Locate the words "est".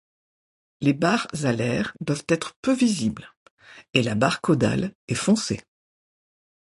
5.07-5.13